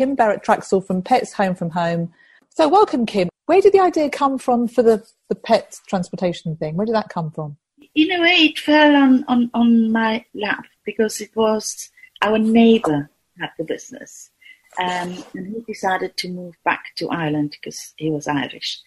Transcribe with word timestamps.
Kim 0.00 0.14
Barrett 0.14 0.42
Traxall 0.42 0.86
from 0.86 1.02
Pets 1.02 1.34
Home 1.34 1.54
from 1.54 1.68
Home. 1.68 2.10
So, 2.48 2.66
welcome, 2.70 3.04
Kim. 3.04 3.28
Where 3.44 3.60
did 3.60 3.74
the 3.74 3.80
idea 3.80 4.08
come 4.08 4.38
from 4.38 4.66
for 4.66 4.82
the, 4.82 5.06
the 5.28 5.34
pet 5.34 5.78
transportation 5.88 6.56
thing? 6.56 6.74
Where 6.74 6.86
did 6.86 6.94
that 6.94 7.10
come 7.10 7.30
from? 7.30 7.58
In 7.94 8.10
a 8.10 8.22
way, 8.22 8.30
it 8.30 8.58
fell 8.58 8.96
on, 8.96 9.26
on, 9.28 9.50
on 9.52 9.92
my 9.92 10.24
lap 10.32 10.64
because 10.86 11.20
it 11.20 11.36
was 11.36 11.90
our 12.22 12.38
neighbour 12.38 13.10
had 13.38 13.50
the 13.58 13.64
business. 13.64 14.30
Um, 14.78 15.22
and 15.34 15.54
he 15.54 15.60
decided 15.66 16.16
to 16.16 16.30
move 16.30 16.54
back 16.64 16.94
to 16.96 17.10
Ireland 17.10 17.58
because 17.60 17.92
he 17.98 18.08
was 18.08 18.26
Irish. 18.26 18.80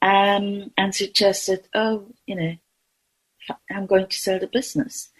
Um, 0.00 0.72
and 0.78 0.94
suggested, 0.94 1.68
oh, 1.74 2.06
you 2.24 2.34
know, 2.34 2.56
I'm 3.70 3.84
going 3.84 4.06
to 4.06 4.16
sell 4.18 4.38
the 4.38 4.46
business. 4.46 5.10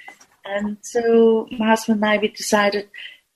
And 0.47 0.79
so 0.81 1.47
my 1.51 1.67
husband 1.67 1.97
and 1.97 2.07
I, 2.07 2.17
we 2.17 2.29
decided, 2.29 2.89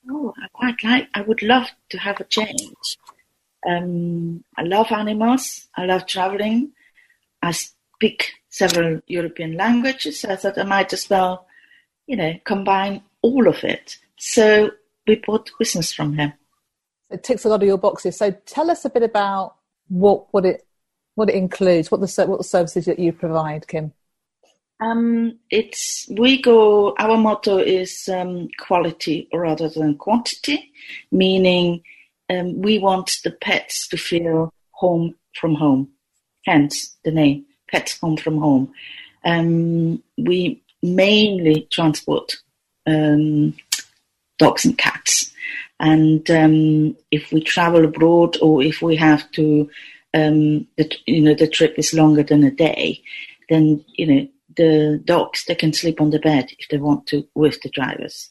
oh, 0.08 0.32
I 0.42 0.48
quite 0.52 0.84
like, 0.84 1.08
I 1.14 1.22
would 1.22 1.42
love 1.42 1.68
to 1.90 1.98
have 1.98 2.20
a 2.20 2.24
change. 2.24 2.96
Um, 3.68 4.44
I 4.56 4.62
love 4.62 4.90
animals. 4.92 5.68
I 5.76 5.84
love 5.86 6.06
traveling. 6.06 6.72
I 7.42 7.52
speak 7.52 8.32
several 8.48 9.00
European 9.06 9.56
languages. 9.56 10.20
So 10.20 10.30
I 10.30 10.36
thought 10.36 10.58
I 10.58 10.64
might 10.64 10.92
as 10.92 11.08
well, 11.10 11.46
you 12.06 12.16
know, 12.16 12.34
combine 12.44 13.02
all 13.22 13.48
of 13.48 13.62
it. 13.64 13.98
So 14.16 14.70
we 15.06 15.16
bought 15.16 15.50
business 15.58 15.92
from 15.92 16.16
him. 16.16 16.32
It 17.10 17.24
ticks 17.24 17.44
a 17.44 17.48
lot 17.48 17.62
of 17.62 17.66
your 17.66 17.78
boxes. 17.78 18.16
So 18.16 18.30
tell 18.46 18.70
us 18.70 18.84
a 18.84 18.90
bit 18.90 19.02
about 19.02 19.56
what 19.88 20.32
what 20.32 20.46
it 20.46 20.66
what 21.14 21.28
it 21.28 21.34
includes, 21.34 21.90
what 21.90 22.00
the 22.00 22.26
what 22.26 22.38
the 22.38 22.44
services 22.44 22.84
that 22.84 22.98
you 22.98 23.12
provide, 23.12 23.66
Kim. 23.66 23.92
Um, 24.80 25.38
it's 25.50 26.06
we 26.10 26.40
go. 26.40 26.94
Our 26.98 27.18
motto 27.18 27.58
is 27.58 28.08
um, 28.08 28.48
quality 28.58 29.28
rather 29.32 29.68
than 29.68 29.96
quantity, 29.96 30.72
meaning 31.12 31.82
um, 32.30 32.60
we 32.60 32.78
want 32.78 33.18
the 33.22 33.30
pets 33.30 33.88
to 33.88 33.98
feel 33.98 34.52
home 34.70 35.14
from 35.34 35.54
home. 35.54 35.90
Hence 36.46 36.96
the 37.04 37.10
name, 37.10 37.44
Pets 37.70 38.00
Home 38.00 38.16
from 38.16 38.38
Home. 38.38 38.72
Um, 39.24 40.02
we 40.16 40.62
mainly 40.82 41.68
transport 41.70 42.36
um, 42.86 43.54
dogs 44.38 44.64
and 44.64 44.78
cats, 44.78 45.30
and 45.78 46.28
um, 46.30 46.96
if 47.10 47.30
we 47.32 47.42
travel 47.42 47.84
abroad 47.84 48.38
or 48.40 48.62
if 48.62 48.80
we 48.80 48.96
have 48.96 49.30
to, 49.32 49.68
the, 50.14 50.96
you 51.04 51.20
know, 51.20 51.34
the 51.34 51.46
trip 51.46 51.74
is 51.76 51.92
longer 51.92 52.22
than 52.22 52.44
a 52.44 52.50
day, 52.50 53.02
then 53.50 53.84
you 53.94 54.06
know 54.06 54.28
the 54.60 55.00
dogs 55.04 55.44
they 55.44 55.54
can 55.54 55.72
sleep 55.72 56.00
on 56.00 56.10
the 56.10 56.18
bed 56.18 56.50
if 56.58 56.68
they 56.68 56.76
want 56.76 57.06
to 57.06 57.26
with 57.34 57.60
the 57.62 57.70
drivers. 57.70 58.30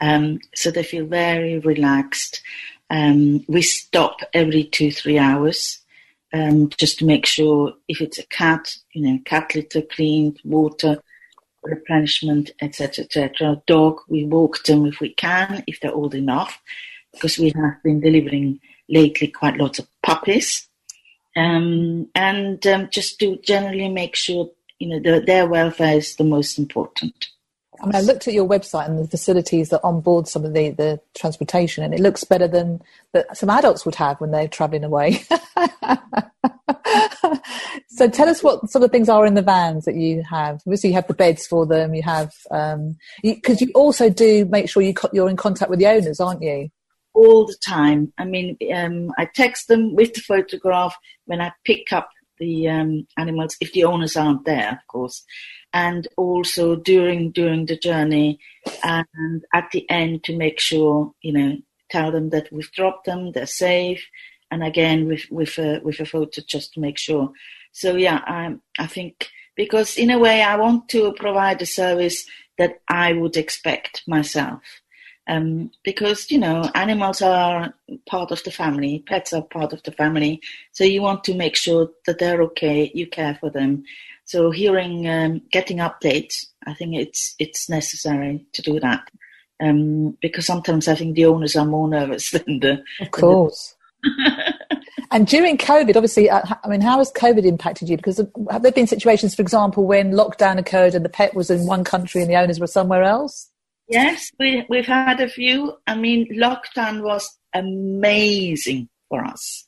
Um, 0.00 0.38
so 0.54 0.70
they 0.70 0.84
feel 0.84 1.06
very 1.06 1.58
relaxed. 1.58 2.40
Um, 2.88 3.44
we 3.48 3.62
stop 3.62 4.20
every 4.32 4.64
two 4.64 4.92
three 4.92 5.18
hours 5.18 5.80
um, 6.32 6.68
just 6.68 6.98
to 6.98 7.04
make 7.04 7.26
sure 7.26 7.74
if 7.88 8.00
it's 8.00 8.18
a 8.18 8.26
cat, 8.26 8.76
you 8.92 9.02
know, 9.02 9.18
cat 9.24 9.54
litter 9.54 9.82
cleaned, 9.82 10.38
water 10.44 11.02
replenishment, 11.64 12.50
etc., 12.60 13.04
etc. 13.04 13.60
Dog, 13.66 14.00
we 14.08 14.24
walk 14.24 14.62
them 14.64 14.86
if 14.86 15.00
we 15.00 15.12
can, 15.14 15.64
if 15.66 15.80
they're 15.80 16.00
old 16.02 16.14
enough, 16.14 16.60
because 17.12 17.38
we 17.38 17.52
have 17.56 17.82
been 17.82 18.00
delivering 18.00 18.60
lately 18.88 19.26
quite 19.26 19.56
lots 19.56 19.80
of 19.80 19.88
puppies. 20.02 20.68
Um, 21.36 22.08
and 22.14 22.64
um, 22.66 22.88
just 22.90 23.18
to 23.20 23.36
generally 23.38 23.88
make 23.88 24.16
sure 24.16 24.50
you 24.78 24.88
know, 24.88 25.00
the, 25.00 25.24
their 25.24 25.46
welfare 25.46 25.96
is 25.96 26.16
the 26.16 26.24
most 26.24 26.58
important. 26.58 27.28
I 27.80 27.86
mean, 27.86 27.94
I 27.94 28.00
looked 28.00 28.26
at 28.26 28.34
your 28.34 28.48
website 28.48 28.86
and 28.86 28.98
the 28.98 29.06
facilities 29.06 29.68
that 29.68 29.84
onboard 29.84 30.26
some 30.26 30.44
of 30.44 30.52
the, 30.52 30.70
the 30.70 31.00
transportation, 31.16 31.84
and 31.84 31.94
it 31.94 32.00
looks 32.00 32.24
better 32.24 32.48
than 32.48 32.82
that 33.12 33.36
some 33.36 33.50
adults 33.50 33.84
would 33.84 33.94
have 33.94 34.20
when 34.20 34.32
they're 34.32 34.48
travelling 34.48 34.82
away. 34.82 35.12
so, 37.88 38.08
tell 38.08 38.28
us 38.28 38.42
what 38.42 38.68
sort 38.68 38.84
of 38.84 38.90
things 38.90 39.08
are 39.08 39.24
in 39.26 39.34
the 39.34 39.42
vans 39.42 39.84
that 39.84 39.94
you 39.94 40.24
have. 40.28 40.56
Obviously, 40.66 40.90
you 40.90 40.96
have 40.96 41.06
the 41.06 41.14
beds 41.14 41.46
for 41.46 41.66
them. 41.66 41.94
You 41.94 42.02
have 42.02 42.32
because 42.50 42.74
um, 42.74 42.96
you, 43.22 43.36
you, 43.60 43.70
also 43.74 44.10
do 44.10 44.44
make 44.46 44.68
sure 44.68 44.82
you 44.82 44.94
co- 44.94 45.10
you're 45.12 45.30
in 45.30 45.36
contact 45.36 45.70
with 45.70 45.78
the 45.78 45.86
owners, 45.86 46.18
aren't 46.18 46.42
you? 46.42 46.70
All 47.14 47.46
the 47.46 47.56
time. 47.64 48.12
I 48.18 48.24
mean, 48.24 48.56
um, 48.74 49.12
I 49.18 49.28
text 49.32 49.68
them 49.68 49.94
with 49.94 50.14
the 50.14 50.20
photograph 50.20 50.96
when 51.26 51.40
I 51.40 51.52
pick 51.64 51.92
up 51.92 52.10
the 52.38 52.68
um, 52.68 53.06
animals 53.16 53.56
if 53.60 53.72
the 53.72 53.84
owners 53.84 54.16
aren't 54.16 54.44
there, 54.44 54.72
of 54.72 54.86
course, 54.88 55.24
and 55.72 56.08
also 56.16 56.76
during 56.76 57.30
during 57.30 57.66
the 57.66 57.76
journey 57.76 58.38
and 58.82 59.44
at 59.54 59.70
the 59.72 59.88
end 59.90 60.24
to 60.24 60.36
make 60.36 60.60
sure 60.60 61.12
you 61.22 61.32
know 61.32 61.56
tell 61.90 62.12
them 62.12 62.30
that 62.30 62.52
we've 62.52 62.72
dropped 62.72 63.06
them, 63.06 63.32
they're 63.32 63.46
safe, 63.46 64.04
and 64.50 64.62
again 64.62 65.06
with 65.06 65.24
with 65.30 65.58
a 65.58 65.80
with 65.82 66.00
a 66.00 66.06
photo 66.06 66.42
just 66.46 66.72
to 66.74 66.80
make 66.80 66.98
sure. 66.98 67.30
So 67.72 67.96
yeah, 67.96 68.20
I 68.26 68.56
I 68.78 68.86
think 68.86 69.28
because 69.56 69.96
in 69.96 70.10
a 70.10 70.18
way 70.18 70.42
I 70.42 70.56
want 70.56 70.88
to 70.90 71.12
provide 71.14 71.60
a 71.62 71.66
service 71.66 72.26
that 72.58 72.80
I 72.88 73.12
would 73.12 73.36
expect 73.36 74.02
myself. 74.06 74.60
Um, 75.28 75.70
because 75.84 76.30
you 76.30 76.38
know 76.38 76.70
animals 76.74 77.20
are 77.20 77.74
part 78.06 78.30
of 78.30 78.42
the 78.44 78.50
family, 78.50 79.04
pets 79.06 79.32
are 79.32 79.42
part 79.42 79.72
of 79.72 79.82
the 79.82 79.92
family, 79.92 80.40
so 80.72 80.84
you 80.84 81.02
want 81.02 81.22
to 81.24 81.34
make 81.34 81.54
sure 81.54 81.90
that 82.06 82.18
they're 82.18 82.42
okay, 82.44 82.90
you 82.94 83.06
care 83.06 83.36
for 83.38 83.50
them. 83.50 83.84
So 84.24 84.50
hearing, 84.50 85.08
um, 85.08 85.42
getting 85.50 85.78
updates, 85.78 86.46
I 86.66 86.74
think 86.74 86.94
it's 86.96 87.34
it's 87.38 87.68
necessary 87.68 88.46
to 88.54 88.62
do 88.62 88.80
that 88.80 89.08
um, 89.60 90.16
because 90.20 90.46
sometimes 90.46 90.88
I 90.88 90.94
think 90.94 91.14
the 91.14 91.26
owners 91.26 91.56
are 91.56 91.64
more 91.64 91.88
nervous 91.98 92.30
than 92.30 92.60
the. 92.60 92.82
Of 93.00 93.10
course. 93.10 93.74
The... 94.02 94.54
and 95.10 95.26
during 95.26 95.58
COVID, 95.58 95.96
obviously, 95.96 96.30
uh, 96.30 96.42
I 96.62 96.68
mean, 96.68 96.80
how 96.80 96.98
has 96.98 97.12
COVID 97.12 97.44
impacted 97.44 97.88
you? 97.88 97.96
Because 97.96 98.20
have 98.50 98.62
there 98.62 98.72
been 98.72 98.86
situations, 98.86 99.34
for 99.34 99.42
example, 99.42 99.84
when 99.86 100.12
lockdown 100.12 100.58
occurred 100.58 100.94
and 100.94 101.04
the 101.04 101.10
pet 101.10 101.34
was 101.34 101.50
in 101.50 101.66
one 101.66 101.84
country 101.84 102.20
and 102.20 102.30
the 102.30 102.36
owners 102.36 102.60
were 102.60 102.66
somewhere 102.66 103.02
else? 103.02 103.50
Yes, 103.88 104.30
we, 104.38 104.66
we've 104.68 104.86
had 104.86 105.20
a 105.20 105.28
few. 105.28 105.78
I 105.86 105.94
mean, 105.96 106.28
lockdown 106.34 107.02
was 107.02 107.38
amazing 107.54 108.88
for 109.08 109.24
us. 109.24 109.64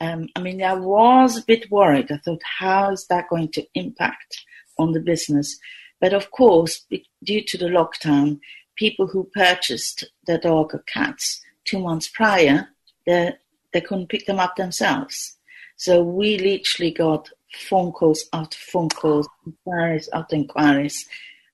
Um, 0.00 0.28
I 0.36 0.40
mean, 0.40 0.62
I 0.62 0.74
was 0.74 1.38
a 1.38 1.44
bit 1.44 1.70
worried. 1.70 2.12
I 2.12 2.18
thought, 2.18 2.42
how 2.58 2.92
is 2.92 3.06
that 3.08 3.28
going 3.30 3.50
to 3.52 3.66
impact 3.74 4.44
on 4.78 4.92
the 4.92 5.00
business? 5.00 5.58
But 6.00 6.12
of 6.12 6.30
course, 6.30 6.84
due 7.24 7.42
to 7.44 7.56
the 7.56 7.66
lockdown, 7.66 8.38
people 8.76 9.06
who 9.06 9.30
purchased 9.34 10.04
their 10.26 10.38
dog 10.38 10.74
or 10.74 10.82
cats 10.86 11.40
two 11.64 11.78
months 11.78 12.08
prior, 12.08 12.68
they, 13.06 13.32
they 13.72 13.80
couldn't 13.80 14.08
pick 14.10 14.26
them 14.26 14.40
up 14.40 14.56
themselves. 14.56 15.38
So 15.76 16.02
we 16.02 16.38
literally 16.38 16.90
got 16.90 17.30
phone 17.54 17.92
calls 17.92 18.26
after 18.32 18.58
phone 18.58 18.90
calls, 18.90 19.28
inquiries 19.46 20.08
after 20.12 20.36
inquiries, 20.36 21.06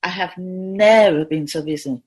I 0.03 0.09
have 0.09 0.37
never 0.37 1.25
been 1.25 1.47
so 1.47 1.61
busy 1.61 2.01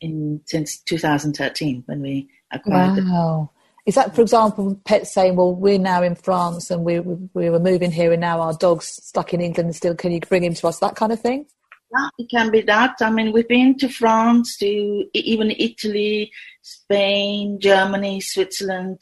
in 0.00 0.40
since 0.46 0.78
2013 0.80 1.84
when 1.86 2.02
we 2.02 2.28
acquired 2.52 3.04
wow. 3.04 3.50
Is 3.86 3.94
that, 3.94 4.16
for 4.16 4.20
example, 4.20 4.80
pets 4.84 5.14
saying, 5.14 5.36
"Well, 5.36 5.54
we're 5.54 5.78
now 5.78 6.02
in 6.02 6.16
France 6.16 6.72
and 6.72 6.84
we 6.84 6.98
we 6.98 7.50
were 7.50 7.60
moving 7.60 7.92
here, 7.92 8.10
and 8.10 8.20
now 8.20 8.40
our 8.40 8.52
dog's 8.52 8.86
stuck 8.86 9.32
in 9.32 9.40
England. 9.40 9.76
Still, 9.76 9.94
can 9.94 10.10
you 10.10 10.20
bring 10.20 10.42
him 10.42 10.54
to 10.54 10.66
us?" 10.66 10.80
That 10.80 10.96
kind 10.96 11.12
of 11.12 11.20
thing. 11.20 11.46
Yeah, 11.92 12.08
it 12.18 12.28
can 12.28 12.50
be 12.50 12.62
that. 12.62 12.96
I 13.00 13.10
mean, 13.10 13.32
we've 13.32 13.46
been 13.46 13.78
to 13.78 13.88
France, 13.88 14.56
to 14.58 15.04
even 15.14 15.52
Italy, 15.52 16.32
Spain, 16.62 17.60
Germany, 17.60 18.20
Switzerland, 18.20 19.00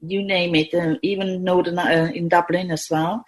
you 0.00 0.22
name 0.22 0.54
it. 0.54 0.72
Uh, 0.72 0.96
even 1.02 1.44
Northern 1.44 1.78
uh, 1.78 2.10
in 2.14 2.28
Dublin 2.28 2.70
as 2.70 2.88
well. 2.90 3.24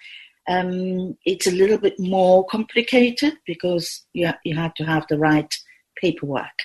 Um, 0.49 1.17
it's 1.25 1.47
a 1.47 1.53
little 1.53 1.79
bit 1.79 1.99
more 1.99 2.45
complicated 2.47 3.35
because 3.47 4.05
you, 4.13 4.31
you 4.45 4.55
had 4.55 4.77
to 4.77 4.85
have 4.85 5.07
the 5.09 5.19
right 5.19 5.53
paperwork. 5.97 6.59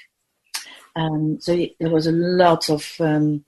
Um, 0.95 1.38
so 1.39 1.56
there 1.80 1.89
was 1.89 2.07
a 2.07 2.12
lot 2.12 2.69
of, 2.69 2.92
um, 3.00 3.45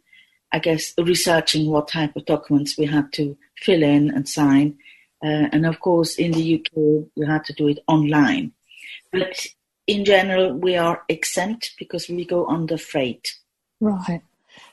I 0.52 0.60
guess, 0.60 0.94
researching 0.98 1.70
what 1.70 1.88
type 1.88 2.16
of 2.16 2.26
documents 2.26 2.78
we 2.78 2.86
had 2.86 3.12
to 3.14 3.38
fill 3.58 3.84
in 3.84 4.10
and 4.12 4.28
sign. 4.28 4.78
Uh, 5.24 5.48
and 5.52 5.66
of 5.66 5.80
course, 5.80 6.16
in 6.16 6.32
the 6.32 6.56
UK, 6.56 7.08
we 7.16 7.26
had 7.26 7.44
to 7.46 7.54
do 7.54 7.68
it 7.68 7.80
online. 7.88 8.54
But 9.12 9.46
in 9.88 10.06
general, 10.06 10.54
we 10.54 10.78
are 10.78 11.04
exempt 11.10 11.74
because 11.78 12.08
we 12.08 12.26
go 12.26 12.48
under 12.48 12.78
freight. 12.78 13.36
Right. 13.80 14.22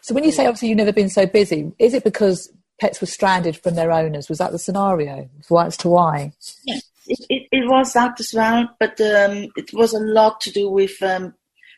So 0.00 0.14
when 0.14 0.24
you 0.24 0.32
say 0.32 0.46
obviously 0.46 0.68
you've 0.68 0.78
never 0.78 0.92
been 0.92 1.08
so 1.08 1.26
busy, 1.26 1.72
is 1.78 1.94
it 1.94 2.04
because 2.04 2.52
pets 2.78 3.00
were 3.00 3.06
stranded 3.06 3.56
from 3.56 3.74
their 3.74 3.92
owners. 3.92 4.28
Was 4.28 4.38
that 4.38 4.52
the 4.52 4.58
scenario? 4.58 5.28
As 5.58 5.76
to 5.78 5.88
why? 5.88 6.32
Yes, 6.64 6.82
it, 7.06 7.26
it, 7.28 7.48
it, 7.52 7.68
was 7.68 7.92
that 7.92 8.18
as 8.20 8.32
well, 8.34 8.68
but 8.78 9.00
um, 9.00 9.48
it 9.56 9.72
was 9.72 9.92
a 9.94 10.00
lot 10.00 10.40
to 10.42 10.52
do 10.52 10.70
with 10.70 11.02
um, 11.02 11.34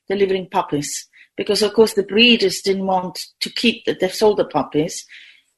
delivering 0.09 0.49
puppies 0.49 1.09
because, 1.37 1.63
of 1.63 1.73
course, 1.73 1.95
the 1.95 2.03
breeders 2.03 2.61
didn't 2.61 2.87
want 2.87 3.27
to 3.41 3.51
keep 3.51 3.85
the, 3.85 3.95
they 3.95 4.09
sold 4.09 4.39
the 4.39 4.45
puppies, 4.45 5.07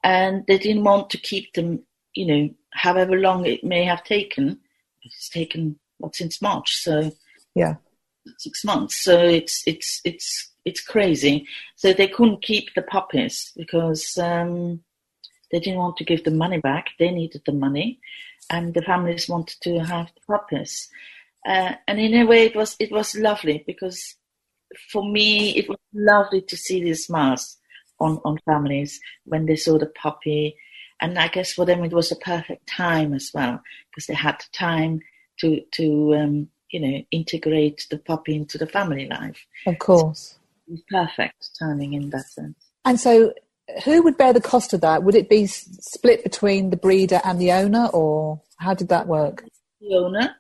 and 0.05 0.45
they 0.47 0.59
didn't 0.59 0.85
want 0.85 1.11
to 1.11 1.19
keep 1.19 1.53
them. 1.55 1.83
You 2.15 2.27
know, 2.27 2.51
however 2.73 3.17
long 3.17 3.47
it 3.47 3.65
may 3.65 3.85
have 3.85 4.05
taken. 4.05 4.61
It's 5.03 5.29
taken 5.29 5.79
what 5.99 6.15
since 6.15 6.41
March, 6.41 6.77
so 6.77 7.11
yeah, 7.55 7.77
six 8.39 8.65
months. 8.65 8.97
So 9.03 9.19
it's 9.19 9.63
it's 9.67 10.01
it's 10.05 10.51
it's 10.65 10.81
crazy. 10.81 11.47
So 11.77 11.93
they 11.93 12.09
couldn't 12.09 12.43
keep 12.43 12.75
the 12.75 12.83
puppies 12.83 13.53
because 13.57 14.17
um, 14.19 14.81
they 15.53 15.61
didn't 15.61 15.79
want 15.79 15.97
to 15.99 16.05
give 16.05 16.25
the 16.25 16.31
money 16.31 16.59
back. 16.59 16.89
They 16.99 17.11
needed 17.11 17.43
the 17.45 17.53
money, 17.53 18.01
and 18.51 18.75
the 18.75 18.83
families 18.83 19.29
wanted 19.29 19.61
to 19.63 19.79
have 19.81 20.11
the 20.15 20.21
puppies. 20.27 20.89
Uh, 21.47 21.75
and 21.87 22.01
in 22.01 22.15
a 22.15 22.25
way, 22.25 22.47
it 22.47 22.57
was 22.57 22.77
it 22.81 22.91
was 22.91 23.15
lovely 23.15 23.63
because 23.67 24.17
for 24.91 25.05
me, 25.05 25.57
it 25.57 25.69
was 25.69 25.79
lovely 25.93 26.41
to 26.43 26.57
see 26.57 26.83
these 26.83 27.07
smiles 27.07 27.59
on 28.01 28.21
on 28.25 28.39
families 28.45 29.01
when 29.25 29.47
they 29.47 29.57
saw 29.57 29.79
the 29.79 29.87
puppy. 29.87 30.57
And 31.01 31.19
I 31.19 31.29
guess 31.29 31.53
for 31.53 31.67
them, 31.67 31.85
it 31.85 31.93
was 31.93 32.13
a 32.13 32.17
perfect 32.17 32.67
time 32.69 33.13
as 33.13 33.31
well 33.35 33.61
because 33.91 34.07
they 34.07 34.15
had 34.15 34.39
the 34.39 34.57
time 34.57 35.01
to 35.41 35.61
to 35.73 36.15
um, 36.15 36.49
you 36.71 36.81
know 36.81 37.03
integrate 37.11 37.87
the 37.91 37.99
puppy 37.99 38.35
into 38.35 38.57
the 38.57 38.67
family 38.67 39.07
life. 39.09 39.47
Of 39.67 39.79
course, 39.79 40.39
so 40.69 40.77
perfect 40.91 41.51
timing 41.59 41.95
in 41.95 42.11
that 42.11 42.29
sense. 42.29 42.57
And 42.85 42.99
so, 42.99 43.33
who 43.85 44.03
would 44.03 44.17
bear 44.17 44.33
the 44.33 44.41
cost 44.41 44.73
of 44.73 44.81
that? 44.81 45.03
Would 45.03 45.15
it 45.15 45.29
be 45.29 45.47
split 45.47 46.23
between 46.23 46.71
the 46.71 46.77
breeder 46.77 47.21
and 47.25 47.41
the 47.41 47.53
owner, 47.53 47.87
or 47.93 48.41
how 48.59 48.75
did 48.75 48.89
that 48.89 49.07
work? 49.07 49.45
The 49.81 49.97
owner. 49.97 50.37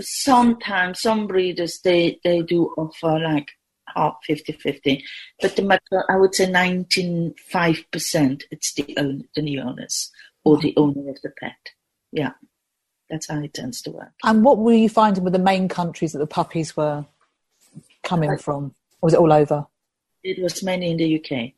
Sometimes 0.00 1.00
some 1.00 1.26
breeders 1.26 1.80
they 1.82 2.20
they 2.22 2.42
do 2.42 2.74
offer 2.76 3.18
like 3.18 3.48
half 3.94 4.16
50-50, 4.28 5.02
but 5.40 5.56
the 5.56 6.04
I 6.10 6.16
would 6.16 6.34
say 6.34 6.46
95% 6.46 8.42
it's 8.50 8.74
the 8.74 8.94
owner, 8.98 9.24
the 9.34 9.42
new 9.42 9.60
owners 9.60 10.10
or 10.44 10.58
the 10.58 10.74
owner 10.76 11.08
of 11.10 11.20
the 11.22 11.32
pet. 11.40 11.56
Yeah. 12.12 12.32
That's 13.10 13.28
how 13.28 13.40
it 13.40 13.54
tends 13.54 13.82
to 13.82 13.90
work. 13.90 14.12
And 14.24 14.44
what 14.44 14.58
were 14.58 14.72
you 14.72 14.88
finding 14.88 15.24
with 15.24 15.32
the 15.32 15.38
main 15.38 15.68
countries 15.68 16.12
that 16.12 16.18
the 16.18 16.26
puppies 16.26 16.76
were 16.76 17.04
coming 18.02 18.30
uh, 18.30 18.36
from? 18.36 18.74
Or 19.00 19.06
was 19.06 19.14
it 19.14 19.20
all 19.20 19.32
over? 19.32 19.66
It 20.22 20.42
was 20.42 20.62
mainly 20.62 20.90
in 20.90 20.96
the 20.96 21.20
UK. 21.20 21.52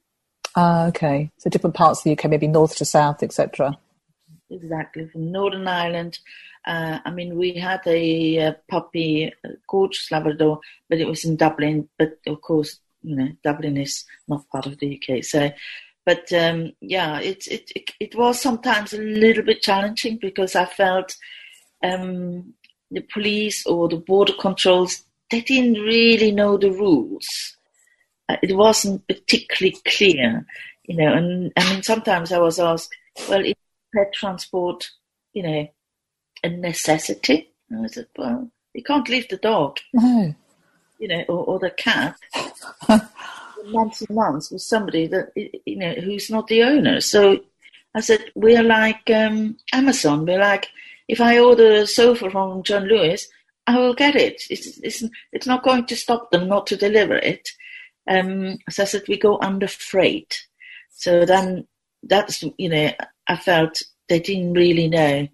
Ah, 0.56 0.86
okay. 0.86 1.30
So 1.38 1.50
different 1.50 1.76
parts 1.76 2.00
of 2.00 2.04
the 2.04 2.12
UK, 2.12 2.30
maybe 2.30 2.46
north 2.46 2.76
to 2.76 2.84
south, 2.84 3.22
etc. 3.22 3.78
Exactly, 4.50 5.06
from 5.08 5.30
Northern 5.30 5.68
Ireland. 5.68 6.18
Uh, 6.66 6.98
I 7.04 7.10
mean, 7.10 7.36
we 7.36 7.52
had 7.54 7.80
a, 7.86 8.36
a 8.38 8.56
puppy, 8.68 9.32
gorgeous 9.68 10.10
Labrador, 10.10 10.60
but 10.88 10.98
it 10.98 11.06
was 11.06 11.24
in 11.24 11.36
Dublin. 11.36 11.88
But 11.98 12.18
of 12.26 12.40
course, 12.40 12.80
you 13.02 13.16
know, 13.16 13.28
Dublin 13.44 13.76
is 13.76 14.04
not 14.26 14.48
part 14.50 14.66
of 14.66 14.78
the 14.78 15.00
UK. 15.00 15.22
So 15.24 15.50
but 16.08 16.32
um, 16.32 16.72
yeah, 16.80 17.20
it, 17.20 17.46
it, 17.48 17.70
it 17.76 17.90
it 18.00 18.14
was 18.14 18.40
sometimes 18.40 18.94
a 18.94 18.98
little 18.98 19.44
bit 19.44 19.60
challenging 19.60 20.16
because 20.16 20.56
I 20.56 20.64
felt 20.64 21.14
um, 21.84 22.54
the 22.90 23.02
police 23.12 23.66
or 23.66 23.90
the 23.90 23.98
border 23.98 24.32
controls 24.40 25.02
they 25.30 25.42
didn't 25.42 25.82
really 25.82 26.32
know 26.32 26.56
the 26.56 26.70
rules. 26.70 27.57
Uh, 28.28 28.36
it 28.42 28.56
wasn't 28.56 29.06
particularly 29.08 29.76
clear, 29.86 30.46
you 30.84 30.96
know. 30.96 31.12
And 31.12 31.52
I 31.56 31.72
mean, 31.72 31.82
sometimes 31.82 32.32
I 32.32 32.38
was 32.38 32.58
asked, 32.58 32.94
"Well, 33.28 33.44
is 33.44 33.54
pet 33.94 34.12
transport, 34.12 34.90
you 35.32 35.42
know, 35.42 35.68
a 36.42 36.48
necessity?" 36.48 37.50
And 37.70 37.84
I 37.84 37.88
said, 37.88 38.06
"Well, 38.16 38.50
you 38.74 38.82
can't 38.82 39.08
leave 39.08 39.28
the 39.28 39.38
dog, 39.38 39.78
no. 39.92 40.34
you 40.98 41.08
know, 41.08 41.24
or, 41.28 41.44
or 41.44 41.58
the 41.58 41.70
cat." 41.70 42.16
months 43.66 44.02
and 44.02 44.16
months 44.16 44.50
with 44.50 44.62
somebody 44.62 45.06
that 45.06 45.32
you 45.36 45.76
know 45.76 45.92
who's 45.94 46.30
not 46.30 46.46
the 46.46 46.62
owner. 46.62 47.00
So 47.00 47.40
I 47.94 48.00
said 48.00 48.24
we're 48.34 48.62
like 48.62 49.10
um, 49.10 49.56
Amazon. 49.72 50.26
We're 50.26 50.38
like 50.38 50.68
if 51.08 51.20
I 51.20 51.38
order 51.38 51.72
a 51.72 51.86
sofa 51.86 52.30
from 52.30 52.62
John 52.62 52.84
Lewis, 52.84 53.28
I 53.66 53.78
will 53.78 53.94
get 53.94 54.16
it. 54.16 54.42
It's 54.50 54.78
it's 54.78 55.04
it's 55.32 55.46
not 55.46 55.62
going 55.62 55.86
to 55.86 55.96
stop 55.96 56.30
them 56.30 56.48
not 56.48 56.66
to 56.68 56.76
deliver 56.76 57.16
it. 57.16 57.50
Um, 58.08 58.58
so 58.70 58.82
I 58.82 58.86
said 58.86 59.02
we 59.08 59.18
go 59.18 59.38
under 59.40 59.68
freight. 59.68 60.46
So 60.90 61.24
then 61.24 61.66
that's 62.02 62.42
you 62.56 62.68
know 62.68 62.90
I 63.28 63.36
felt 63.36 63.82
they 64.08 64.20
didn't 64.20 64.54
really 64.54 64.88
know 64.88 65.28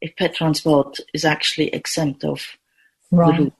if 0.00 0.16
pet 0.16 0.34
transport 0.34 0.98
is 1.14 1.24
actually 1.24 1.68
exempt 1.68 2.24
of 2.24 2.40
right. 3.10 3.52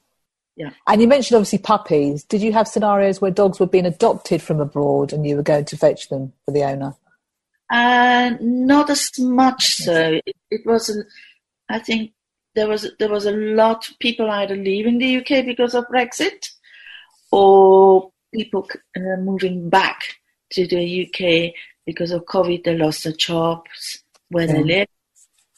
Yeah. 0.55 0.71
And 0.87 1.01
you 1.01 1.07
mentioned 1.07 1.37
obviously 1.37 1.59
puppies. 1.59 2.25
Did 2.25 2.41
you 2.41 2.51
have 2.51 2.67
scenarios 2.67 3.21
where 3.21 3.31
dogs 3.31 3.61
were 3.61 3.65
being 3.65 3.85
adopted 3.85 4.41
from 4.41 4.59
abroad 4.59 5.13
and 5.13 5.25
you 5.25 5.37
were 5.37 5.41
going 5.41 5.63
to 5.63 5.77
fetch 5.77 6.09
them 6.09 6.33
for 6.43 6.51
the 6.51 6.63
owner? 6.63 6.95
Uh, 7.69 8.31
not 8.41 8.89
as 8.89 9.09
much 9.19 9.75
so. 9.75 10.19
It, 10.25 10.35
it 10.51 10.65
was, 10.65 11.01
I 11.69 11.79
think 11.79 12.11
there 12.55 12.67
was 12.67 12.91
there 12.99 13.09
was 13.09 13.25
a 13.25 13.31
lot 13.31 13.89
of 13.89 13.99
people 13.99 14.29
either 14.29 14.55
leaving 14.55 14.97
the 14.97 15.17
UK 15.17 15.45
because 15.45 15.73
of 15.75 15.85
Brexit, 15.87 16.49
or 17.31 18.11
people 18.33 18.67
uh, 18.95 19.17
moving 19.19 19.69
back 19.69 20.01
to 20.51 20.67
the 20.67 21.05
UK 21.05 21.53
because 21.85 22.11
of 22.11 22.25
COVID. 22.25 22.63
They 22.63 22.77
lost 22.77 23.03
their 23.03 23.13
jobs 23.13 24.03
where 24.29 24.47
yeah. 24.47 24.53
they 24.53 24.63
live. 24.63 24.87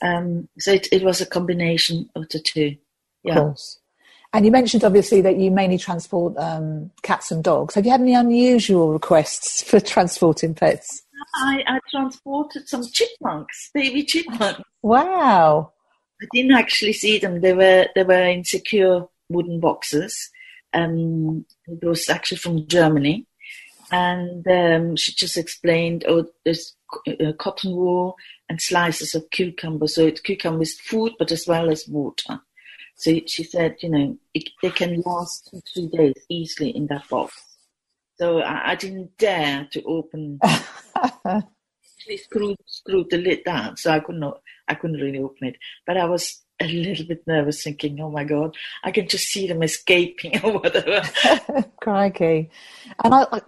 Um, 0.02 0.50
so 0.60 0.72
it, 0.72 0.88
it 0.92 1.04
was 1.04 1.22
a 1.22 1.26
combination 1.26 2.10
of 2.16 2.28
the 2.30 2.40
two. 2.40 2.76
Yeah. 3.24 3.38
Of 3.38 3.44
course. 3.44 3.80
And 4.34 4.46
you 4.46 4.52
mentioned 4.52 4.84
obviously 4.84 5.22
that 5.22 5.38
you 5.38 5.52
mainly 5.52 5.78
transport 5.78 6.38
um, 6.38 6.90
cats 7.04 7.32
and 7.32 7.44
dogs. 7.44 7.76
Have 7.76 7.86
you 7.86 7.92
had 7.92 8.02
any 8.02 8.16
unusual 8.16 8.94
requests 8.94 9.62
for 9.70 9.80
transporting 9.80 10.54
pets? 10.54 11.04
I, 11.36 11.64
I 11.68 11.80
transported 11.90 12.68
some 12.68 12.84
chipmunks, 12.86 13.70
baby 13.74 14.04
chipmunks. 14.04 14.62
Wow! 14.84 15.74
I 16.20 16.26
didn't 16.34 16.54
actually 16.54 16.94
see 16.94 17.20
them. 17.20 17.42
They 17.42 17.54
were 17.54 17.86
they 17.94 18.04
were 18.04 18.24
in 18.24 18.44
secure 18.44 19.08
wooden 19.30 19.60
boxes. 19.60 20.32
Um, 20.74 21.46
it 21.68 21.84
was 21.84 22.10
actually 22.10 22.38
from 22.38 22.68
Germany, 22.68 23.26
and 23.92 24.48
um, 24.48 24.96
she 24.96 25.14
just 25.14 25.38
explained, 25.38 26.06
"Oh, 26.08 26.26
there's 26.46 26.76
uh, 27.08 27.34
cotton 27.38 27.76
wool 27.76 28.16
and 28.50 28.62
slices 28.62 29.16
of 29.16 29.30
cucumber. 29.32 29.88
So 29.88 30.06
it's 30.06 30.22
cucumber 30.22 30.64
is 30.64 30.80
food, 30.80 31.14
but 31.20 31.32
as 31.32 31.46
well 31.48 31.70
as 31.70 31.88
water." 31.88 32.42
So 32.96 33.20
she 33.26 33.44
said, 33.44 33.78
you 33.82 33.90
know, 33.90 34.18
it, 34.36 34.50
they 34.62 34.70
can 34.70 35.02
last 35.02 35.50
two, 35.50 35.62
three 35.74 35.88
days 35.88 36.14
easily 36.30 36.70
in 36.70 36.86
that 36.88 37.10
box. 37.10 37.34
So 38.20 38.42
I, 38.42 38.72
I 38.72 38.76
didn't 38.76 39.18
dare 39.18 39.68
to 39.72 39.82
open. 39.84 40.40
she 41.98 42.18
screwed 42.18 42.58
screwed 42.68 43.10
the 43.10 43.18
lid 43.18 43.44
down, 43.44 43.78
so 43.78 43.90
I 43.90 44.00
could 44.02 44.18
not. 44.18 44.42
I 44.68 44.76
couldn't 44.76 45.02
really 45.02 45.18
open 45.18 45.48
it. 45.48 45.56
But 45.88 45.98
I 45.98 46.06
was 46.06 46.44
a 46.62 46.68
little 46.68 47.06
bit 47.06 47.26
nervous, 47.28 47.64
thinking, 47.64 48.00
"Oh 48.00 48.10
my 48.10 48.24
god, 48.24 48.56
I 48.84 48.92
can 48.92 49.08
just 49.08 49.28
see 49.28 49.48
them 49.48 49.64
escaping 49.64 50.40
or 50.44 50.60
whatever." 50.60 51.02
Crikey! 51.82 52.50
And 53.04 53.14
I, 53.14 53.26
I, 53.32 53.42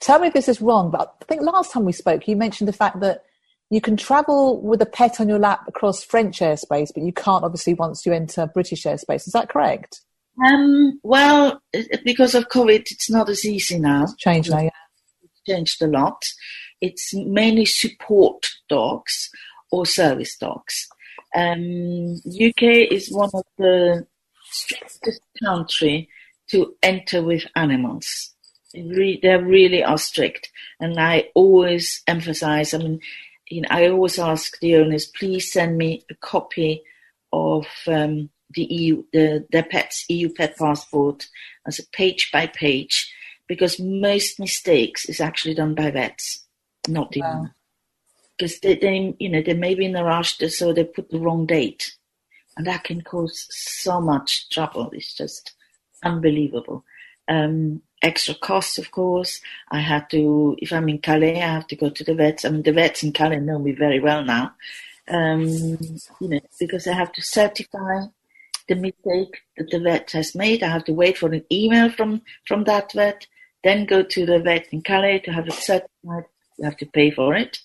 tell 0.00 0.18
me 0.18 0.28
if 0.28 0.34
this 0.34 0.48
is 0.48 0.60
wrong, 0.60 0.90
but 0.90 1.16
I 1.22 1.24
think 1.24 1.42
last 1.42 1.72
time 1.72 1.84
we 1.84 1.92
spoke, 1.92 2.26
you 2.28 2.36
mentioned 2.36 2.68
the 2.68 2.72
fact 2.72 3.00
that 3.00 3.24
you 3.70 3.80
can 3.80 3.96
travel 3.96 4.60
with 4.60 4.80
a 4.80 4.86
pet 4.86 5.20
on 5.20 5.28
your 5.28 5.38
lap 5.38 5.62
across 5.66 6.04
French 6.04 6.38
airspace, 6.38 6.90
but 6.94 7.02
you 7.02 7.12
can't 7.12 7.44
obviously 7.44 7.74
once 7.74 8.06
you 8.06 8.12
enter 8.12 8.46
British 8.46 8.84
airspace. 8.84 9.26
Is 9.26 9.32
that 9.32 9.48
correct? 9.48 10.02
Um, 10.44 11.00
well, 11.02 11.60
because 12.04 12.34
of 12.34 12.48
COVID, 12.48 12.84
it's 12.90 13.10
not 13.10 13.28
as 13.28 13.44
easy 13.44 13.78
now. 13.78 14.04
It's 14.04 14.16
changed 14.16 14.50
now, 14.50 14.60
yeah. 14.60 14.70
It's 15.22 15.42
changed 15.48 15.82
a 15.82 15.86
lot. 15.86 16.22
It's 16.80 17.14
mainly 17.14 17.64
support 17.64 18.46
dogs 18.68 19.30
or 19.72 19.86
service 19.86 20.36
dogs. 20.36 20.88
Um, 21.36 22.16
UK 22.26 22.90
is 22.90 23.12
one 23.12 23.30
of 23.34 23.44
the 23.58 24.06
strictest 24.50 25.20
country 25.44 26.08
to 26.48 26.74
enter 26.82 27.22
with 27.22 27.44
animals. 27.54 28.34
They 28.72 29.36
really 29.36 29.84
are 29.84 29.98
strict, 29.98 30.50
and 30.80 30.98
I 30.98 31.28
always 31.34 32.02
emphasize. 32.06 32.72
I 32.72 32.78
mean, 32.78 33.00
you 33.48 33.62
know, 33.62 33.68
I 33.70 33.88
always 33.88 34.18
ask 34.18 34.58
the 34.60 34.76
owners, 34.76 35.06
please 35.06 35.52
send 35.52 35.78
me 35.78 36.02
a 36.10 36.14
copy 36.14 36.82
of 37.32 37.66
um, 37.86 38.30
the 38.50 38.64
EU, 38.64 39.04
the, 39.12 39.46
their 39.50 39.62
pet's 39.62 40.04
EU 40.08 40.32
pet 40.32 40.56
passport 40.56 41.26
as 41.66 41.78
a 41.78 41.86
page 41.92 42.30
by 42.32 42.46
page, 42.46 43.12
because 43.46 43.78
most 43.78 44.40
mistakes 44.40 45.08
is 45.08 45.20
actually 45.20 45.54
done 45.54 45.74
by 45.74 45.90
vets, 45.90 46.46
not 46.88 47.12
the 47.12 47.20
wow. 47.20 47.48
Because 48.36 48.60
they, 48.60 48.76
they, 48.76 49.14
you 49.18 49.28
know, 49.30 49.40
they 49.40 49.54
may 49.54 49.74
be 49.74 49.86
in 49.86 49.96
a 49.96 50.04
rush, 50.04 50.36
so 50.38 50.72
they 50.72 50.84
put 50.84 51.10
the 51.10 51.18
wrong 51.18 51.46
date, 51.46 51.96
and 52.56 52.66
that 52.66 52.84
can 52.84 53.00
cause 53.00 53.46
so 53.50 54.00
much 54.00 54.50
trouble. 54.50 54.90
It's 54.92 55.14
just 55.14 55.54
unbelievable. 56.04 56.84
Um, 57.28 57.82
extra 58.02 58.34
costs, 58.34 58.78
of 58.78 58.90
course. 58.90 59.40
I 59.70 59.80
had 59.80 60.10
to, 60.10 60.54
if 60.58 60.72
I'm 60.72 60.88
in 60.88 60.98
Calais, 60.98 61.42
I 61.42 61.46
have 61.46 61.66
to 61.68 61.76
go 61.76 61.88
to 61.88 62.04
the 62.04 62.14
vets. 62.14 62.44
I 62.44 62.50
mean, 62.50 62.62
the 62.62 62.72
vets 62.72 63.02
in 63.02 63.12
Calais 63.12 63.40
know 63.40 63.58
me 63.58 63.72
very 63.72 64.00
well 64.00 64.22
now, 64.22 64.54
um, 65.08 65.46
you 66.20 66.28
know, 66.28 66.40
because 66.60 66.86
I 66.86 66.92
have 66.92 67.12
to 67.12 67.22
certify 67.22 68.02
the 68.68 68.74
mistake 68.74 69.38
that 69.56 69.70
the 69.70 69.80
vet 69.80 70.10
has 70.10 70.34
made. 70.34 70.62
I 70.62 70.68
have 70.68 70.84
to 70.84 70.92
wait 70.92 71.16
for 71.16 71.32
an 71.32 71.44
email 71.50 71.88
from, 71.88 72.22
from 72.46 72.64
that 72.64 72.92
vet, 72.92 73.26
then 73.64 73.86
go 73.86 74.02
to 74.02 74.26
the 74.26 74.40
vet 74.40 74.66
in 74.72 74.82
Calais 74.82 75.20
to 75.20 75.32
have 75.32 75.46
it 75.46 75.54
certified. 75.54 76.24
You 76.58 76.64
have 76.64 76.76
to 76.78 76.86
pay 76.86 77.10
for 77.10 77.34
it. 77.34 77.58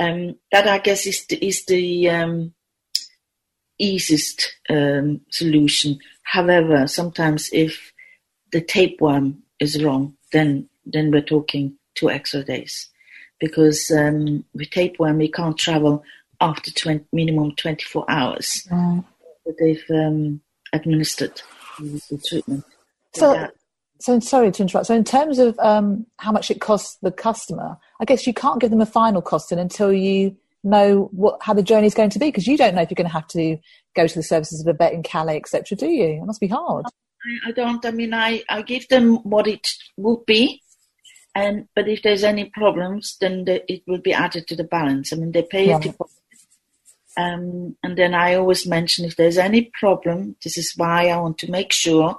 Um, 0.00 0.36
that, 0.50 0.66
I 0.66 0.78
guess, 0.78 1.06
is 1.06 1.26
the, 1.26 1.46
is 1.46 1.66
the 1.66 2.08
um, 2.08 2.54
easiest 3.78 4.50
um, 4.70 5.20
solution. 5.30 5.98
However, 6.22 6.86
sometimes 6.86 7.50
if 7.52 7.92
the 8.50 8.62
tapeworm 8.62 9.42
is 9.58 9.82
wrong, 9.82 10.16
then 10.32 10.68
then 10.86 11.10
we're 11.10 11.20
talking 11.20 11.76
two 11.94 12.10
extra 12.10 12.42
days 12.42 12.88
because 13.38 13.90
um, 13.90 14.44
with 14.54 14.70
tapeworm 14.70 15.18
we 15.18 15.30
can't 15.30 15.58
travel 15.58 16.02
after 16.40 16.70
20, 16.72 17.04
minimum 17.12 17.54
24 17.56 18.04
hours. 18.08 18.66
Right. 18.70 19.02
They've 19.58 19.84
um, 19.90 20.40
administered 20.72 21.42
the, 21.78 22.22
treatment. 22.26 22.64
So, 23.14 23.34
Yeah. 23.34 23.48
so 23.98 24.20
sorry 24.20 24.50
to 24.52 24.62
interrupt. 24.62 24.86
So, 24.86 24.94
in 24.94 25.04
terms 25.04 25.38
of 25.38 25.58
um, 25.58 26.06
how 26.18 26.32
much 26.32 26.50
it 26.50 26.60
costs 26.60 26.96
the 27.02 27.10
customer, 27.10 27.76
I 28.00 28.04
guess 28.06 28.26
you 28.26 28.32
can't 28.32 28.60
give 28.60 28.70
them 28.70 28.80
a 28.80 28.86
final 28.86 29.20
costing 29.20 29.58
until 29.58 29.92
you 29.92 30.36
know 30.64 31.08
what 31.12 31.38
how 31.40 31.54
the 31.54 31.62
journey 31.62 31.86
is 31.86 31.94
going 31.94 32.10
to 32.10 32.18
be 32.18 32.26
because 32.26 32.46
you 32.46 32.56
don't 32.56 32.74
know 32.74 32.82
if 32.82 32.90
you're 32.90 32.96
going 32.96 33.06
to 33.06 33.12
have 33.12 33.28
to 33.28 33.58
go 33.94 34.06
to 34.06 34.14
the 34.14 34.22
services 34.22 34.60
of 34.60 34.66
a 34.66 34.76
vet 34.76 34.92
in 34.92 35.02
Calais, 35.02 35.36
etc. 35.36 35.76
Do 35.76 35.86
you? 35.86 36.20
It 36.22 36.24
must 36.24 36.40
be 36.40 36.48
hard. 36.48 36.86
I, 37.46 37.52
don't. 37.52 37.84
I 37.84 37.90
mean, 37.90 38.14
I, 38.14 38.42
I 38.48 38.62
give 38.62 38.88
them 38.88 39.16
what 39.16 39.46
it 39.46 39.68
would 39.98 40.24
be, 40.24 40.62
and 41.34 41.68
but 41.74 41.88
if 41.88 42.02
there's 42.02 42.24
any 42.24 42.46
problems, 42.46 43.16
then 43.20 43.44
the, 43.44 43.70
it 43.70 43.82
will 43.86 44.00
be 44.00 44.14
added 44.14 44.46
to 44.48 44.56
the 44.56 44.64
balance. 44.64 45.12
I 45.12 45.16
mean, 45.16 45.32
they 45.32 45.42
pay 45.42 45.70
a 45.70 45.78
deposit, 45.78 46.16
um, 47.18 47.76
and 47.82 47.98
then 47.98 48.14
I 48.14 48.34
always 48.34 48.66
mention 48.66 49.04
if 49.04 49.16
there's 49.16 49.38
any 49.38 49.70
problem, 49.78 50.36
this 50.42 50.56
is 50.56 50.72
why 50.76 51.08
I 51.08 51.18
want 51.18 51.36
to 51.38 51.50
make 51.50 51.72
sure 51.72 52.18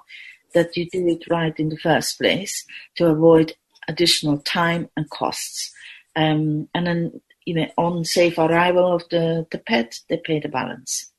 that 0.54 0.78
you 0.78 0.88
do 0.92 1.08
it 1.08 1.24
right 1.30 1.58
in 1.58 1.70
the 1.70 1.78
first 1.78 2.20
place 2.20 2.66
to 2.98 3.08
avoid 3.08 3.54
additional 3.92 4.40
time 4.40 4.90
and 4.96 5.10
costs. 5.10 5.74
Um, 6.16 6.68
and 6.74 6.88
then, 6.88 7.22
you 7.46 7.54
know, 7.54 7.68
on 7.78 8.04
safe 8.06 8.38
arrival 8.38 8.96
of 8.96 9.04
the, 9.10 9.46
the 9.52 9.58
pet, 9.58 10.00
they 10.10 10.18
pay 10.18 10.40
the 10.40 10.50
balance. 10.50 11.12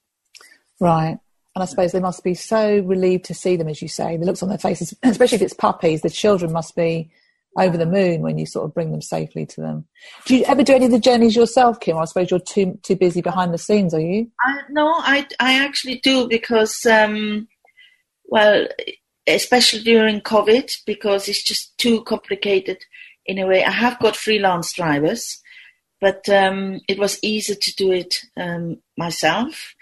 Right. 0.80 1.18
And 1.54 1.62
I 1.62 1.66
suppose 1.66 1.92
they 1.92 2.00
must 2.00 2.24
be 2.24 2.34
so 2.34 2.78
relieved 2.80 3.24
to 3.26 3.34
see 3.34 3.56
them, 3.56 3.68
as 3.68 3.82
you 3.82 3.88
say. 3.88 4.16
The 4.16 4.24
looks 4.24 4.42
on 4.42 4.48
their 4.48 4.58
faces, 4.58 4.94
especially 5.02 5.36
if 5.36 5.42
it's 5.42 5.54
puppies, 5.54 6.02
the 6.02 6.10
children 6.10 6.52
must 6.52 6.74
be 6.74 7.10
over 7.58 7.76
the 7.76 7.86
moon 7.86 8.22
when 8.22 8.38
you 8.38 8.46
sort 8.46 8.64
of 8.64 8.74
bring 8.74 8.90
them 8.90 9.02
safely 9.02 9.44
to 9.44 9.60
them. 9.60 9.84
Do 10.24 10.36
you 10.36 10.44
ever 10.46 10.62
do 10.62 10.74
any 10.74 10.86
of 10.86 10.90
the 10.90 10.98
journeys 10.98 11.36
yourself, 11.36 11.80
Kim? 11.80 11.98
I 11.98 12.06
suppose 12.06 12.30
you're 12.30 12.40
too 12.40 12.78
too 12.82 12.96
busy 12.96 13.20
behind 13.20 13.52
the 13.52 13.58
scenes, 13.58 13.92
are 13.92 14.00
you? 14.00 14.30
I, 14.40 14.60
no, 14.70 14.88
I, 14.88 15.26
I 15.38 15.62
actually 15.62 16.00
do 16.00 16.26
because, 16.28 16.86
um, 16.86 17.48
well, 18.24 18.66
especially 19.26 19.82
during 19.82 20.20
COVID, 20.20 20.70
because 20.86 21.28
it's 21.28 21.42
just 21.42 21.76
too 21.78 22.02
complicated 22.04 22.78
in 23.26 23.38
a 23.38 23.46
way. 23.46 23.64
I 23.64 23.70
have 23.70 23.98
got 23.98 24.16
freelance 24.16 24.72
drivers, 24.72 25.40
but 26.00 26.28
um, 26.28 26.80
it 26.88 26.98
was 26.98 27.18
easier 27.22 27.56
to 27.56 27.74
do 27.76 27.92
it 27.92 28.16
um, 28.36 28.78
myself 28.96 29.74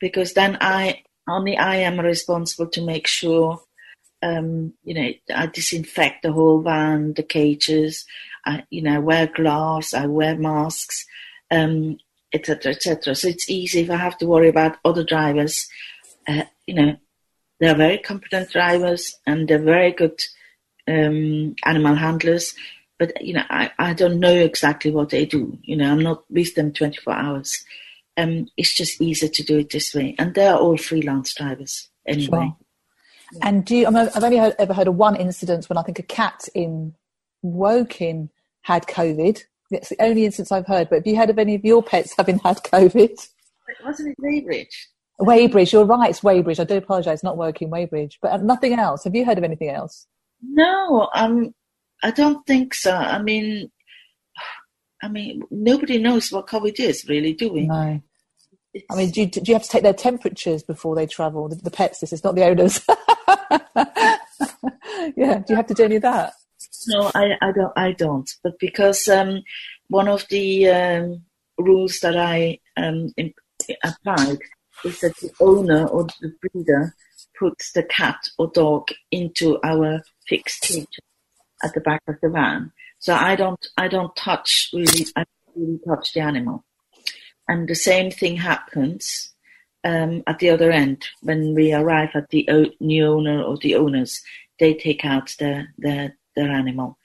because 0.00 0.34
then 0.34 0.58
I 0.60 1.02
only 1.28 1.56
I 1.56 1.76
am 1.76 2.00
responsible 2.00 2.68
to 2.68 2.84
make 2.84 3.06
sure 3.06 3.60
um, 4.22 4.74
you 4.84 4.94
know, 4.94 5.10
I 5.34 5.46
disinfect 5.46 6.22
the 6.22 6.32
whole 6.32 6.60
van, 6.60 7.14
the 7.14 7.22
cages. 7.22 8.04
I, 8.44 8.64
you 8.70 8.82
know, 8.82 8.94
I 8.94 8.98
wear 8.98 9.26
gloves, 9.26 9.94
I 9.94 10.06
wear 10.06 10.36
masks, 10.36 11.06
um, 11.50 11.98
etc., 12.32 12.72
etc. 12.72 13.14
So 13.14 13.28
it's 13.28 13.48
easy 13.48 13.80
if 13.80 13.90
I 13.90 13.96
have 13.96 14.18
to 14.18 14.26
worry 14.26 14.48
about 14.48 14.78
other 14.84 15.04
drivers. 15.04 15.68
Uh, 16.26 16.44
you 16.66 16.74
know, 16.74 16.96
they're 17.60 17.74
very 17.74 17.98
competent 17.98 18.50
drivers 18.50 19.16
and 19.26 19.48
they're 19.48 19.58
very 19.58 19.92
good 19.92 20.20
um, 20.86 21.54
animal 21.64 21.94
handlers. 21.94 22.54
But 22.98 23.22
you 23.24 23.34
know, 23.34 23.44
I, 23.48 23.70
I 23.78 23.92
don't 23.94 24.20
know 24.20 24.34
exactly 24.34 24.90
what 24.90 25.10
they 25.10 25.24
do. 25.24 25.58
You 25.62 25.76
know, 25.76 25.90
I'm 25.90 26.02
not 26.02 26.24
with 26.30 26.54
them 26.54 26.72
24 26.72 27.12
hours. 27.12 27.64
Um, 28.16 28.48
it's 28.56 28.74
just 28.74 29.00
easier 29.00 29.28
to 29.28 29.42
do 29.44 29.58
it 29.58 29.70
this 29.70 29.94
way, 29.94 30.16
and 30.18 30.34
they're 30.34 30.56
all 30.56 30.76
freelance 30.76 31.34
drivers 31.34 31.88
anyway. 32.06 32.52
Sure. 33.32 33.40
And 33.42 33.64
do 33.64 33.76
you, 33.76 33.86
I 33.86 33.90
mean, 33.90 34.08
I've 34.14 34.24
only 34.24 34.38
heard, 34.38 34.56
ever 34.58 34.74
heard 34.74 34.88
of 34.88 34.96
one 34.96 35.14
incident 35.14 35.68
when 35.68 35.76
I 35.76 35.82
think 35.82 35.98
a 35.98 36.02
cat 36.02 36.48
in 36.54 36.94
Woking 37.42 38.30
had 38.62 38.86
COVID. 38.86 39.42
It's 39.70 39.90
the 39.90 40.02
only 40.02 40.24
instance 40.24 40.50
I've 40.50 40.66
heard. 40.66 40.88
But 40.88 40.96
have 40.96 41.06
you 41.06 41.16
heard 41.16 41.30
of 41.30 41.38
any 41.38 41.54
of 41.54 41.64
your 41.64 41.82
pets 41.82 42.14
having 42.16 42.38
had 42.38 42.56
COVID? 42.58 43.28
Wasn't 43.84 44.08
it 44.08 44.16
Weybridge? 44.18 44.88
Weybridge, 45.18 45.72
you're 45.72 45.84
right, 45.84 46.10
it's 46.10 46.22
Weybridge. 46.22 46.60
I 46.60 46.64
do 46.64 46.76
apologise, 46.76 47.22
not 47.22 47.36
Woking 47.36 47.70
Weybridge. 47.70 48.18
But 48.22 48.32
uh, 48.32 48.36
nothing 48.38 48.74
else. 48.74 49.04
Have 49.04 49.14
you 49.14 49.24
heard 49.24 49.38
of 49.38 49.44
anything 49.44 49.70
else? 49.70 50.06
No, 50.42 51.08
um, 51.14 51.54
I 52.02 52.10
don't 52.12 52.46
think 52.46 52.74
so. 52.74 52.94
I 52.94 53.20
mean, 53.20 53.70
I 55.02 55.08
mean, 55.08 55.42
nobody 55.50 55.98
knows 55.98 56.30
what 56.30 56.46
COVID 56.46 56.78
is, 56.78 57.04
really, 57.08 57.32
do 57.32 57.52
we? 57.52 57.66
No. 57.66 58.00
It's- 58.74 58.84
I 58.90 58.96
mean, 58.96 59.10
do 59.10 59.22
you, 59.22 59.26
do 59.26 59.40
you 59.46 59.54
have 59.54 59.62
to 59.62 59.68
take 59.68 59.82
their 59.82 59.92
temperatures 59.94 60.62
before 60.62 60.94
they 60.94 61.06
travel? 61.06 61.48
The, 61.48 61.56
the 61.56 61.70
pets, 61.70 62.00
this 62.00 62.12
is 62.12 62.22
not 62.22 62.34
the 62.34 62.44
owners. 62.44 62.80
yeah, 65.16 65.38
do 65.38 65.44
you 65.48 65.56
have 65.56 65.66
to 65.66 65.74
do 65.74 65.84
any 65.84 65.96
of 65.96 66.02
that? 66.02 66.34
No, 66.86 67.10
I, 67.14 67.32
I 67.40 67.52
don't. 67.52 67.72
I 67.76 67.92
don't. 67.92 68.30
But 68.42 68.58
because 68.60 69.08
um, 69.08 69.42
one 69.88 70.06
of 70.08 70.26
the 70.28 70.68
um, 70.68 71.22
rules 71.58 71.98
that 72.02 72.16
I 72.16 72.58
um, 72.76 73.12
applied 73.82 74.38
is 74.84 75.00
that 75.00 75.16
the 75.16 75.30
owner 75.40 75.86
or 75.86 76.06
the 76.20 76.32
breeder 76.40 76.94
puts 77.38 77.72
the 77.72 77.82
cat 77.84 78.16
or 78.38 78.48
dog 78.48 78.88
into 79.10 79.58
our 79.64 80.02
fixed 80.26 80.62
cage 80.62 80.98
at 81.62 81.74
the 81.74 81.80
back 81.80 82.02
of 82.08 82.16
the 82.22 82.28
van. 82.28 82.72
So 82.98 83.14
I 83.14 83.36
don't. 83.36 83.64
I 83.76 83.88
don't 83.88 84.14
touch 84.16 84.70
really. 84.72 85.06
I 85.16 85.24
don't 85.24 85.56
really 85.56 85.80
touch 85.86 86.12
the 86.12 86.20
animal. 86.20 86.64
And 87.46 87.68
the 87.68 87.74
same 87.74 88.10
thing 88.10 88.36
happens 88.36 89.32
um, 89.84 90.22
at 90.26 90.38
the 90.38 90.50
other 90.50 90.70
end 90.70 91.08
when 91.22 91.54
we 91.54 91.72
arrive 91.72 92.10
at 92.14 92.28
the 92.30 92.48
o- 92.50 92.72
new 92.80 93.06
owner 93.06 93.42
or 93.42 93.56
the 93.56 93.76
owners. 93.76 94.20
They 94.58 94.74
take 94.74 95.04
out 95.04 95.34
their 95.38 95.72
their 95.78 96.16
their 96.34 96.50
animal. 96.50 96.98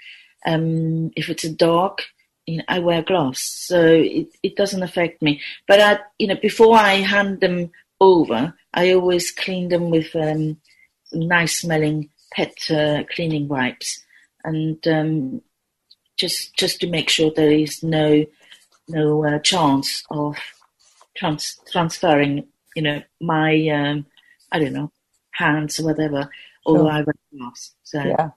Um, 0.45 1.11
if 1.15 1.29
it's 1.29 1.43
a 1.43 1.53
dog, 1.53 2.01
you 2.45 2.57
know, 2.57 2.63
I 2.67 2.79
wear 2.79 3.01
gloves, 3.01 3.41
so 3.41 3.85
it, 3.85 4.27
it 4.43 4.55
doesn't 4.55 4.83
affect 4.83 5.21
me. 5.21 5.41
But 5.67 5.79
I, 5.79 5.99
you 6.19 6.27
know, 6.27 6.35
before 6.35 6.75
I 6.75 6.95
hand 6.95 7.39
them 7.39 7.71
over, 8.01 8.53
I 8.73 8.93
always 8.93 9.31
clean 9.31 9.69
them 9.69 9.89
with 9.89 10.15
um, 10.15 10.57
nice 11.13 11.59
smelling 11.59 12.09
pet 12.33 12.53
uh, 12.69 13.03
cleaning 13.13 13.47
wipes, 13.47 14.03
and 14.43 14.85
um, 14.87 15.41
just 16.17 16.55
just 16.55 16.81
to 16.81 16.87
make 16.87 17.09
sure 17.09 17.31
there 17.31 17.51
is 17.51 17.81
no 17.83 18.25
no 18.89 19.25
uh, 19.25 19.39
chance 19.39 20.03
of 20.09 20.37
trans- 21.15 21.59
transferring, 21.71 22.45
you 22.75 22.81
know, 22.81 23.01
my 23.21 23.67
um, 23.69 24.05
I 24.51 24.59
don't 24.59 24.73
know 24.73 24.91
hands 25.31 25.79
or 25.79 25.85
whatever, 25.85 26.29
or 26.65 26.77
Sure. 26.77 26.89
I 26.89 27.01
wear 27.01 27.15
gloves. 27.37 27.73
So. 27.83 27.99
Yeah. 27.99 28.29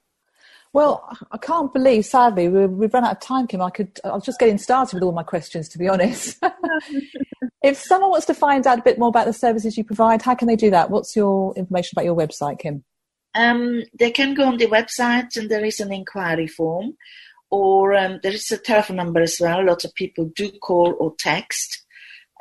Well, 0.77 1.09
I 1.33 1.39
can't 1.39 1.73
believe, 1.73 2.05
sadly, 2.05 2.49
we- 2.49 2.67
we've 2.67 2.93
run 2.93 3.03
out 3.03 3.13
of 3.13 3.21
time, 3.21 3.47
Kim. 3.47 3.63
I 3.63 3.71
could, 3.71 3.99
I 4.05 4.11
was 4.11 4.27
just 4.27 4.39
getting 4.39 4.59
started 4.59 4.93
with 4.97 5.05
all 5.05 5.13
my 5.13 5.23
questions, 5.23 5.71
to 5.71 5.79
be 5.79 5.89
honest. 5.89 6.37
if 7.63 7.79
someone 7.79 8.11
wants 8.11 8.27
to 8.27 8.35
find 8.35 8.67
out 8.67 8.81
a 8.81 8.83
bit 8.83 8.99
more 8.99 9.09
about 9.09 9.25
the 9.25 9.33
services 9.33 9.79
you 9.79 9.85
provide, 9.85 10.21
how 10.21 10.35
can 10.35 10.49
they 10.49 10.55
do 10.55 10.71
that? 10.71 10.91
What's 10.91 11.17
your 11.17 11.55
information 11.57 11.95
about 11.95 12.05
your 12.05 12.15
website, 12.15 12.59
Kim? 12.59 12.85
Um, 13.35 13.85
they 13.99 14.11
can 14.11 14.35
go 14.35 14.45
on 14.45 14.59
the 14.59 14.67
website 14.67 15.35
and 15.39 15.51
there 15.51 15.65
is 15.65 15.81
an 15.81 15.95
inquiry 15.95 16.47
form, 16.47 16.99
or 17.51 17.95
um, 17.95 18.21
there 18.23 18.35
is 18.35 18.53
a 18.53 18.59
telephone 18.59 18.99
number 18.99 19.21
as 19.21 19.39
well. 19.41 19.65
Lots 19.65 19.87
of 19.87 19.95
people 19.95 20.31
do 20.37 20.51
call 20.61 20.95
or 20.99 21.15
text, 21.19 21.87